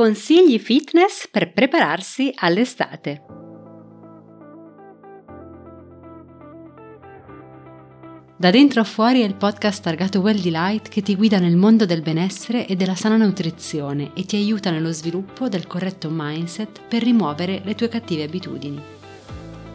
[0.00, 3.22] consigli fitness per prepararsi all'estate.
[8.34, 11.84] Da dentro a fuori è il podcast targato Well Delight che ti guida nel mondo
[11.84, 17.02] del benessere e della sana nutrizione e ti aiuta nello sviluppo del corretto mindset per
[17.02, 18.99] rimuovere le tue cattive abitudini.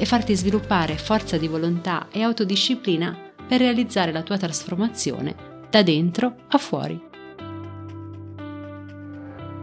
[0.00, 6.36] e farti sviluppare forza di volontà e autodisciplina per realizzare la tua trasformazione da dentro
[6.48, 7.08] a fuori.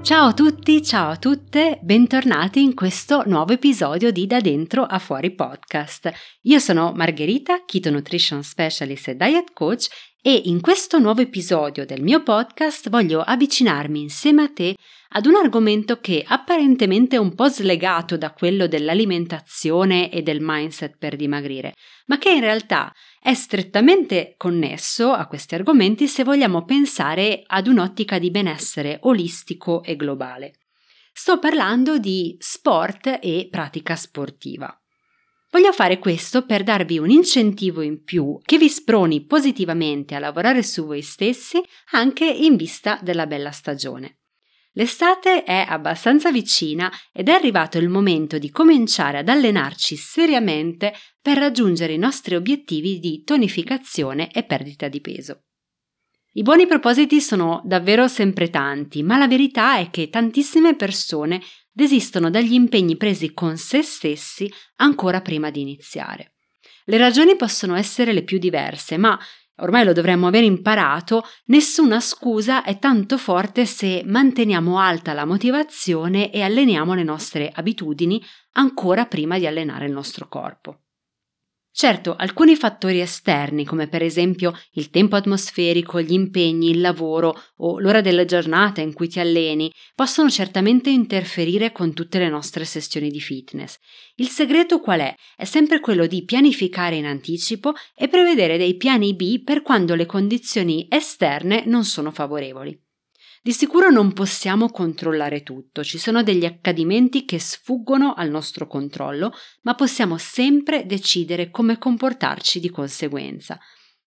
[0.03, 4.99] Ciao a tutti, ciao a tutte, bentornati in questo nuovo episodio di Da Dentro a
[4.99, 6.11] Fuori podcast.
[6.43, 9.87] Io sono Margherita, Keto Nutrition Specialist e Diet Coach
[10.21, 14.75] e in questo nuovo episodio del mio podcast voglio avvicinarmi insieme a te
[15.09, 20.97] ad un argomento che apparentemente è un po' slegato da quello dell'alimentazione e del mindset
[20.97, 21.73] per dimagrire,
[22.07, 28.19] ma che in realtà è strettamente connesso a questi argomenti se vogliamo pensare ad un'ottica
[28.19, 30.53] di benessere olistico e globale.
[31.13, 34.77] Sto parlando di sport e pratica sportiva.
[35.49, 40.61] Voglio fare questo per darvi un incentivo in più che vi sproni positivamente a lavorare
[40.61, 44.19] su voi stessi anche in vista della bella stagione.
[44.73, 51.37] L'estate è abbastanza vicina ed è arrivato il momento di cominciare ad allenarci seriamente per
[51.37, 55.45] raggiungere i nostri obiettivi di tonificazione e perdita di peso.
[56.33, 61.41] I buoni propositi sono davvero sempre tanti, ma la verità è che tantissime persone
[61.77, 66.33] desistono dagli impegni presi con se stessi ancora prima di iniziare.
[66.85, 69.15] Le ragioni possono essere le più diverse, ma
[69.57, 76.31] ormai lo dovremmo aver imparato, nessuna scusa è tanto forte se manteniamo alta la motivazione
[76.31, 80.86] e alleniamo le nostre abitudini ancora prima di allenare il nostro corpo.
[81.79, 87.79] Certo, alcuni fattori esterni, come per esempio il tempo atmosferico, gli impegni, il lavoro o
[87.79, 93.11] l'ora della giornata in cui ti alleni, possono certamente interferire con tutte le nostre sessioni
[93.11, 93.77] di fitness.
[94.15, 95.13] Il segreto qual è?
[95.35, 100.07] È sempre quello di pianificare in anticipo e prevedere dei piani B per quando le
[100.07, 102.86] condizioni esterne non sono favorevoli.
[103.47, 109.31] Di sicuro non possiamo controllare tutto, ci sono degli accadimenti che sfuggono al nostro controllo,
[109.61, 113.57] ma possiamo sempre decidere come comportarci di conseguenza.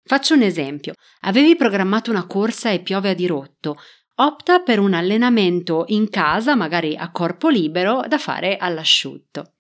[0.05, 0.93] Faccio un esempio.
[1.21, 3.79] Avevi programmato una corsa e piove a dirotto.
[4.17, 9.55] Opta per un allenamento in casa, magari a corpo libero, da fare all'asciutto.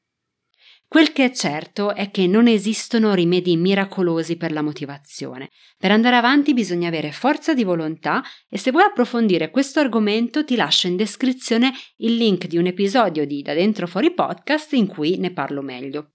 [0.90, 5.50] Quel che è certo è che non esistono rimedi miracolosi per la motivazione.
[5.78, 10.56] Per andare avanti bisogna avere forza di volontà e se vuoi approfondire questo argomento ti
[10.56, 15.16] lascio in descrizione il link di un episodio di Da Dentro Fuori Podcast in cui
[15.18, 16.14] ne parlo meglio.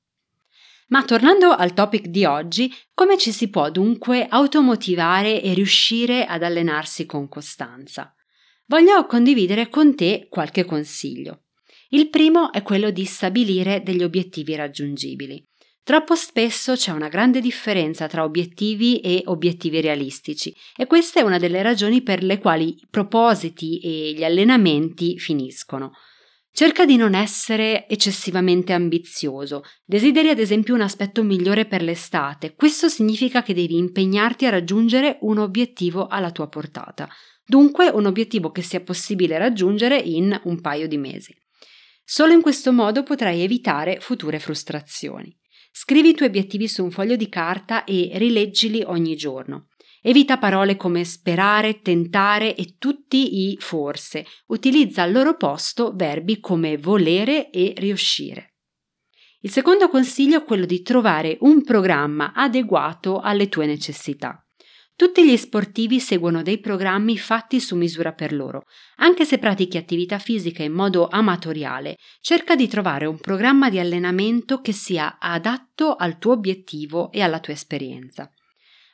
[0.87, 6.43] Ma tornando al topic di oggi, come ci si può dunque automotivare e riuscire ad
[6.43, 8.13] allenarsi con costanza?
[8.65, 11.44] Voglio condividere con te qualche consiglio.
[11.95, 15.41] Il primo è quello di stabilire degli obiettivi raggiungibili.
[15.81, 21.39] Troppo spesso c'è una grande differenza tra obiettivi e obiettivi realistici e questa è una
[21.39, 25.93] delle ragioni per le quali i propositi e gli allenamenti finiscono.
[26.51, 29.61] Cerca di non essere eccessivamente ambizioso.
[29.85, 32.55] Desideri ad esempio un aspetto migliore per l'estate.
[32.55, 37.07] Questo significa che devi impegnarti a raggiungere un obiettivo alla tua portata.
[37.45, 41.33] Dunque un obiettivo che sia possibile raggiungere in un paio di mesi.
[42.07, 45.35] Solo in questo modo potrai evitare future frustrazioni.
[45.71, 49.69] Scrivi i tuoi obiettivi su un foglio di carta e rileggili ogni giorno.
[50.01, 54.23] Evita parole come sperare, tentare e tutti i forse.
[54.45, 58.53] Utilizza al loro posto verbi come volere e riuscire.
[59.41, 64.44] Il secondo consiglio è quello di trovare un programma adeguato alle tue necessità.
[64.97, 68.63] Tutti gli sportivi seguono dei programmi fatti su misura per loro.
[68.97, 74.61] Anche se pratichi attività fisica in modo amatoriale, cerca di trovare un programma di allenamento
[74.61, 78.31] che sia adatto al tuo obiettivo e alla tua esperienza.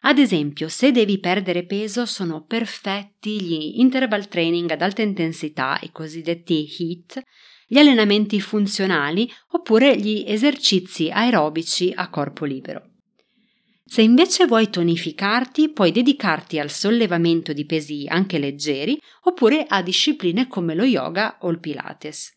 [0.04, 5.92] Ad esempio, se devi perdere peso, sono perfetti gli interval training ad alta intensità, i
[5.92, 7.22] cosiddetti HIIT,
[7.68, 12.91] gli allenamenti funzionali oppure gli esercizi aerobici a corpo libero.
[13.92, 20.48] Se invece vuoi tonificarti, puoi dedicarti al sollevamento di pesi anche leggeri oppure a discipline
[20.48, 22.34] come lo yoga o il Pilates.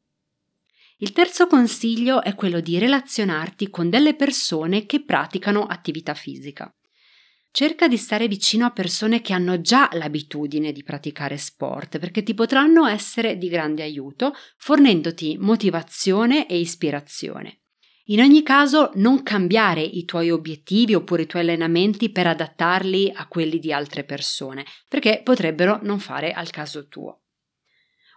[0.97, 6.75] Il terzo consiglio è quello di relazionarti con delle persone che praticano attività fisica.
[7.53, 12.35] Cerca di stare vicino a persone che hanno già l'abitudine di praticare sport, perché ti
[12.35, 17.61] potranno essere di grande aiuto, fornendoti motivazione e ispirazione.
[18.09, 23.27] In ogni caso, non cambiare i tuoi obiettivi oppure i tuoi allenamenti per adattarli a
[23.29, 27.23] quelli di altre persone, perché potrebbero non fare al caso tuo.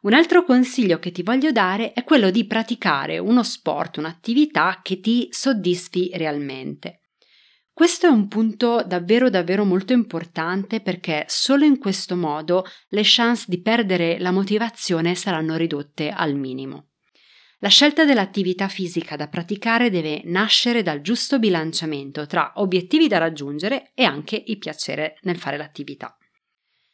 [0.01, 4.99] Un altro consiglio che ti voglio dare è quello di praticare uno sport, un'attività che
[4.99, 7.01] ti soddisfi realmente.
[7.71, 13.45] Questo è un punto davvero davvero molto importante perché solo in questo modo le chance
[13.47, 16.86] di perdere la motivazione saranno ridotte al minimo.
[17.59, 23.93] La scelta dell'attività fisica da praticare deve nascere dal giusto bilanciamento tra obiettivi da raggiungere
[23.95, 26.15] e anche il piacere nel fare l'attività.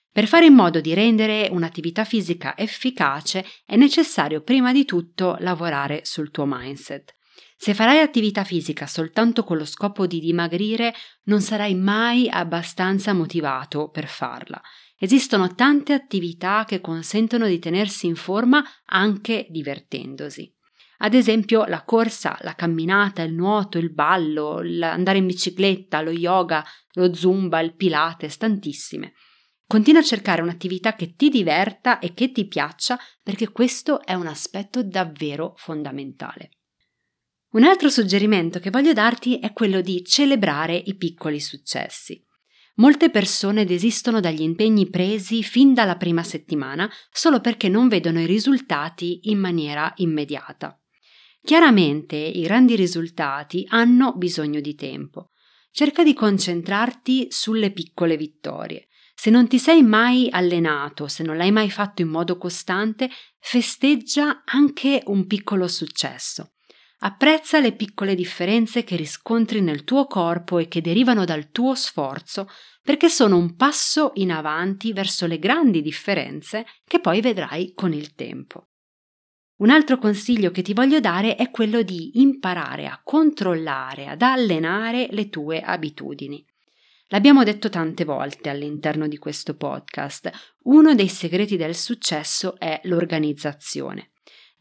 [0.09, 6.05] Per fare in modo di rendere un'attività fisica efficace è necessario prima di tutto lavorare
[6.05, 7.13] sul tuo mindset.
[7.57, 10.93] Se farai attività fisica soltanto con lo scopo di dimagrire,
[11.23, 14.61] non sarai mai abbastanza motivato per farla.
[15.03, 20.49] Esistono tante attività che consentono di tenersi in forma anche divertendosi.
[20.99, 26.63] Ad esempio la corsa, la camminata, il nuoto, il ballo, l'andare in bicicletta, lo yoga,
[26.93, 29.11] lo zumba, il pilates, tantissime.
[29.67, 34.27] Continua a cercare un'attività che ti diverta e che ti piaccia perché questo è un
[34.27, 36.51] aspetto davvero fondamentale.
[37.55, 42.25] Un altro suggerimento che voglio darti è quello di celebrare i piccoli successi.
[42.75, 48.25] Molte persone desistono dagli impegni presi fin dalla prima settimana solo perché non vedono i
[48.25, 50.75] risultati in maniera immediata.
[51.43, 55.31] Chiaramente i grandi risultati hanno bisogno di tempo.
[55.71, 58.87] Cerca di concentrarti sulle piccole vittorie.
[59.13, 63.09] Se non ti sei mai allenato, se non l'hai mai fatto in modo costante,
[63.39, 66.53] festeggia anche un piccolo successo.
[67.05, 72.47] Apprezza le piccole differenze che riscontri nel tuo corpo e che derivano dal tuo sforzo,
[72.81, 78.13] perché sono un passo in avanti verso le grandi differenze che poi vedrai con il
[78.15, 78.69] tempo.
[79.57, 85.07] Un altro consiglio che ti voglio dare è quello di imparare a controllare, ad allenare
[85.11, 86.45] le tue abitudini.
[87.07, 90.31] L'abbiamo detto tante volte all'interno di questo podcast,
[90.63, 94.12] uno dei segreti del successo è l'organizzazione.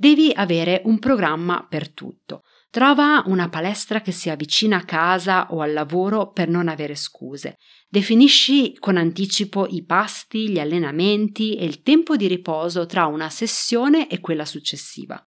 [0.03, 2.43] Devi avere un programma per tutto.
[2.71, 7.59] Trova una palestra che sia vicina a casa o al lavoro per non avere scuse.
[7.89, 14.09] Definisci con anticipo i pasti, gli allenamenti e il tempo di riposo tra una sessione
[14.09, 15.25] e quella successiva.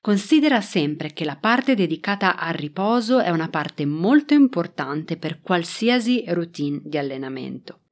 [0.00, 6.24] Considera sempre che la parte dedicata al riposo è una parte molto importante per qualsiasi
[6.26, 7.82] routine di allenamento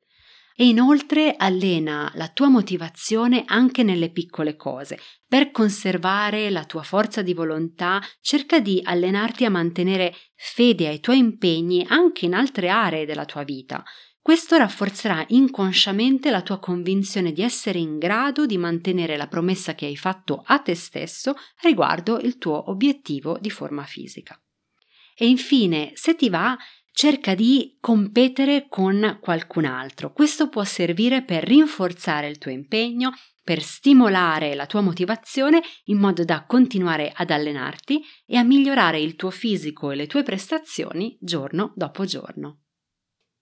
[0.56, 4.98] e inoltre allena la tua motivazione anche nelle piccole cose.
[5.26, 11.18] Per conservare la tua forza di volontà, cerca di allenarti a mantenere fede ai tuoi
[11.18, 13.82] impegni anche in altre aree della tua vita.
[14.24, 19.84] Questo rafforzerà inconsciamente la tua convinzione di essere in grado di mantenere la promessa che
[19.84, 24.40] hai fatto a te stesso riguardo il tuo obiettivo di forma fisica.
[25.14, 26.56] E infine, se ti va,
[26.94, 30.12] cerca di competere con qualcun altro.
[30.12, 33.10] Questo può servire per rinforzare il tuo impegno,
[33.42, 39.16] per stimolare la tua motivazione in modo da continuare ad allenarti e a migliorare il
[39.16, 42.60] tuo fisico e le tue prestazioni giorno dopo giorno.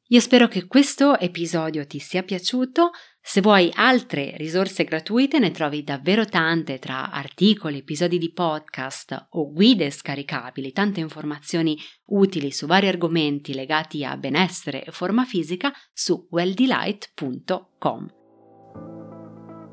[0.08, 2.90] Io spero che questo episodio ti sia piaciuto.
[3.24, 9.50] Se vuoi altre risorse gratuite ne trovi davvero tante tra articoli, episodi di podcast o
[9.52, 16.26] guide scaricabili, tante informazioni utili su vari argomenti legati a benessere e forma fisica su
[16.30, 18.06] welldelight.com.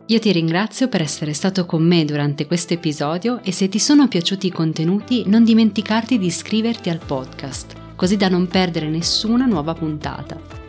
[0.06, 4.08] Io ti ringrazio per essere stato con me durante questo episodio e se ti sono
[4.08, 9.74] piaciuti i contenuti non dimenticarti di iscriverti al podcast così da non perdere nessuna nuova
[9.74, 10.59] puntata.